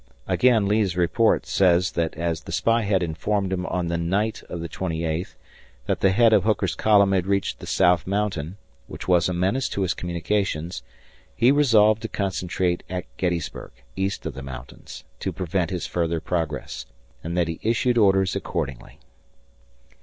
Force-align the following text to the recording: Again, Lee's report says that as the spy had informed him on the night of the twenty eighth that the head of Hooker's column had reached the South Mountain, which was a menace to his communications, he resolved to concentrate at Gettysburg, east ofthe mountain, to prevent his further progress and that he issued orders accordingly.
Again, 0.25 0.65
Lee's 0.67 0.97
report 0.97 1.45
says 1.45 1.91
that 1.91 2.15
as 2.17 2.41
the 2.41 2.51
spy 2.51 2.81
had 2.81 3.03
informed 3.03 3.53
him 3.53 3.67
on 3.67 3.85
the 3.87 3.99
night 3.99 4.41
of 4.49 4.59
the 4.59 4.67
twenty 4.67 5.03
eighth 5.05 5.35
that 5.85 5.99
the 5.99 6.09
head 6.09 6.33
of 6.33 6.43
Hooker's 6.43 6.73
column 6.73 7.11
had 7.11 7.27
reached 7.27 7.59
the 7.59 7.67
South 7.67 8.07
Mountain, 8.07 8.57
which 8.87 9.07
was 9.07 9.29
a 9.29 9.33
menace 9.35 9.69
to 9.69 9.83
his 9.83 9.93
communications, 9.93 10.81
he 11.35 11.51
resolved 11.51 12.01
to 12.01 12.07
concentrate 12.07 12.81
at 12.89 13.05
Gettysburg, 13.17 13.73
east 13.95 14.23
ofthe 14.23 14.41
mountain, 14.41 14.85
to 15.19 15.31
prevent 15.31 15.69
his 15.69 15.85
further 15.85 16.19
progress 16.19 16.87
and 17.23 17.37
that 17.37 17.47
he 17.47 17.59
issued 17.61 17.99
orders 17.99 18.35
accordingly. 18.35 18.97